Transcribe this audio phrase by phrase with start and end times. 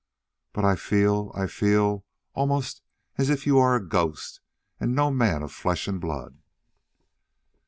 [0.51, 2.81] "But I feel I feel almost
[3.19, 4.41] as if you are a ghost
[4.79, 6.39] and no man of flesh and blood."